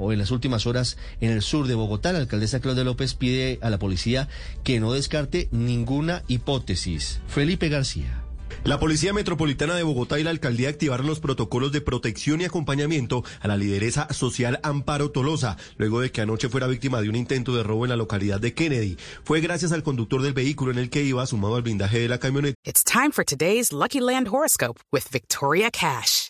o 0.00 0.12
en 0.12 0.18
las 0.18 0.30
últimas 0.30 0.66
horas 0.66 0.96
en 1.20 1.30
el 1.30 1.42
sur 1.42 1.68
de 1.68 1.74
Bogotá, 1.74 2.12
la 2.12 2.18
alcaldesa 2.18 2.60
Claudia 2.60 2.84
López 2.84 3.14
pide 3.14 3.58
a 3.62 3.70
la 3.70 3.78
policía 3.78 4.28
que 4.64 4.80
no 4.80 4.92
descarte 4.92 5.48
ninguna 5.52 6.24
hipótesis. 6.26 7.20
Felipe 7.28 7.68
García. 7.68 8.24
La 8.64 8.78
Policía 8.78 9.14
Metropolitana 9.14 9.74
de 9.74 9.82
Bogotá 9.82 10.18
y 10.18 10.22
la 10.22 10.30
Alcaldía 10.30 10.68
activaron 10.68 11.06
los 11.06 11.18
protocolos 11.18 11.72
de 11.72 11.80
protección 11.80 12.42
y 12.42 12.44
acompañamiento 12.44 13.24
a 13.40 13.48
la 13.48 13.56
lideresa 13.56 14.12
social 14.12 14.60
Amparo 14.62 15.10
Tolosa, 15.10 15.56
luego 15.78 16.00
de 16.00 16.10
que 16.12 16.20
anoche 16.20 16.50
fuera 16.50 16.66
víctima 16.66 17.00
de 17.00 17.08
un 17.08 17.16
intento 17.16 17.56
de 17.56 17.62
robo 17.62 17.86
en 17.86 17.90
la 17.90 17.96
localidad 17.96 18.38
de 18.38 18.52
Kennedy. 18.52 18.98
Fue 19.24 19.40
gracias 19.40 19.72
al 19.72 19.82
conductor 19.82 20.20
del 20.20 20.34
vehículo 20.34 20.72
en 20.72 20.78
el 20.78 20.90
que 20.90 21.02
iba, 21.02 21.26
sumado 21.26 21.56
al 21.56 21.62
blindaje 21.62 22.00
de 22.00 22.08
la 22.08 22.18
camioneta. 22.18 22.54
It's 22.64 22.84
time 22.84 23.12
for 23.12 23.24
today's 23.24 23.72
Lucky 23.72 24.00
Land 24.00 24.28
horoscope 24.28 24.78
with 24.92 25.04
Victoria 25.10 25.70
Cash. 25.70 26.29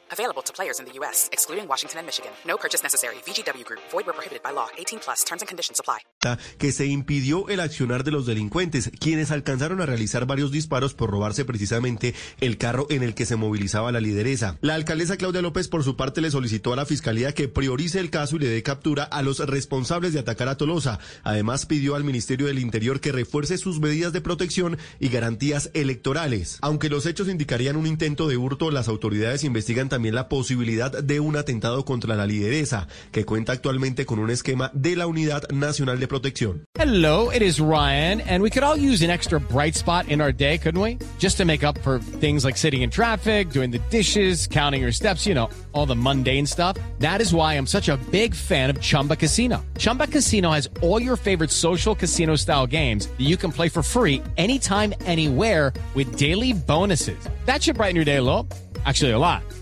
To 0.51 0.55
players 0.55 0.79
in 0.79 0.85
the 0.85 0.99
U.S., 0.99 1.29
excluding 1.31 1.67
Washington 1.67 1.99
and 1.99 2.07
Michigan. 2.07 2.31
No 2.45 2.57
purchase 2.57 2.83
necessary. 2.83 3.15
VGW 3.25 3.63
Group. 3.63 3.79
Void 3.91 4.05
where 4.05 4.13
prohibited 4.13 4.43
by 4.43 4.51
law. 4.51 4.67
18 4.77 4.99
plus. 4.99 5.23
Terms 5.23 5.41
and 5.41 5.47
conditions 5.47 5.79
apply. 5.79 5.99
Que 6.57 6.71
se 6.71 6.85
impidió 6.85 7.49
el 7.49 7.59
accionar 7.59 8.03
de 8.03 8.11
los 8.11 8.25
delincuentes, 8.25 8.91
quienes 8.99 9.31
alcanzaron 9.31 9.81
a 9.81 9.85
realizar 9.85 10.25
varios 10.27 10.51
disparos 10.51 10.93
por 10.93 11.09
robarse 11.09 11.45
precisamente 11.45 12.13
el 12.39 12.57
carro 12.57 12.85
en 12.89 13.01
el 13.01 13.15
que 13.15 13.25
se 13.25 13.35
movilizaba 13.35 13.91
la 13.91 13.99
lideresa. 13.99 14.57
La 14.61 14.75
alcaldesa 14.75 15.17
Claudia 15.17 15.41
López, 15.41 15.67
por 15.67 15.83
su 15.83 15.95
parte, 15.95 16.21
le 16.21 16.29
solicitó 16.29 16.73
a 16.73 16.75
la 16.75 16.85
fiscalía 16.85 17.33
que 17.33 17.47
priorice 17.47 17.99
el 17.99 18.11
caso 18.11 18.35
y 18.35 18.39
le 18.39 18.49
dé 18.49 18.61
captura 18.61 19.03
a 19.03 19.23
los 19.23 19.39
responsables 19.39 20.13
de 20.13 20.19
atacar 20.19 20.47
a 20.47 20.57
Tolosa. 20.57 20.99
Además, 21.23 21.65
pidió 21.65 21.95
al 21.95 22.03
Ministerio 22.03 22.47
del 22.47 22.59
Interior 22.59 22.99
que 22.99 23.11
refuerce 23.11 23.57
sus 23.57 23.79
medidas 23.79 24.13
de 24.13 24.21
protección 24.21 24.77
y 24.99 25.09
garantías 25.09 25.71
electorales. 25.73 26.59
Aunque 26.61 26.89
los 26.89 27.05
hechos 27.07 27.29
indicarían 27.29 27.77
un 27.77 27.87
intento 27.87 28.27
de 28.27 28.37
hurto, 28.37 28.69
las 28.69 28.87
autoridades 28.87 29.43
investigan 29.43 29.89
también 29.89 30.13
la 30.13 30.29
posibilidad 30.41 30.91
de 31.03 31.19
un 31.19 31.37
atentado 31.37 31.85
contra 31.85 32.15
la 32.15 32.25
lideresa, 32.25 32.87
que 33.11 33.25
cuenta 33.25 33.51
actualmente 33.51 34.07
con 34.07 34.17
un 34.17 34.31
esquema 34.31 34.71
de 34.73 34.95
la 34.95 35.05
Unidad 35.05 35.47
Nacional 35.51 35.99
de 35.99 36.07
Protección. 36.07 36.65
Hello, 36.73 37.29
it 37.29 37.43
is 37.43 37.59
Ryan, 37.59 38.21
and 38.21 38.41
we 38.41 38.49
could 38.49 38.63
all 38.63 38.75
use 38.75 39.03
an 39.03 39.11
extra 39.11 39.39
bright 39.39 39.75
spot 39.75 40.09
in 40.09 40.19
our 40.19 40.33
day, 40.33 40.57
couldn't 40.57 40.81
we? 40.81 40.97
Just 41.19 41.37
to 41.37 41.45
make 41.45 41.63
up 41.63 41.77
for 41.83 41.99
things 42.19 42.43
like 42.43 42.57
sitting 42.57 42.81
in 42.81 42.89
traffic, 42.89 43.51
doing 43.51 43.69
the 43.69 43.79
dishes, 43.91 44.47
counting 44.47 44.81
your 44.81 44.91
steps, 44.91 45.27
you 45.27 45.35
know, 45.35 45.47
all 45.73 45.85
the 45.85 45.95
mundane 45.95 46.47
stuff. 46.47 46.75
That 46.97 47.21
is 47.21 47.35
why 47.35 47.53
I'm 47.53 47.67
such 47.67 47.87
a 47.87 47.97
big 48.09 48.33
fan 48.33 48.71
of 48.71 48.81
Chumba 48.81 49.15
Casino. 49.15 49.63
Chumba 49.77 50.07
Casino 50.07 50.49
has 50.49 50.67
all 50.81 50.99
your 50.99 51.17
favorite 51.17 51.51
social 51.51 51.93
casino 51.93 52.35
style 52.35 52.65
games 52.65 53.05
that 53.05 53.27
you 53.27 53.37
can 53.37 53.51
play 53.51 53.69
for 53.69 53.83
free 53.83 54.23
anytime, 54.37 54.95
anywhere 55.05 55.71
with 55.93 56.15
daily 56.15 56.53
bonuses. 56.53 57.29
That 57.45 57.61
should 57.61 57.75
brighten 57.77 57.95
your 57.95 58.05
day 58.05 58.17
a 58.17 58.23
little. 58.23 58.47
Actually, 58.85 59.11
a 59.11 59.19
lot. 59.19 59.43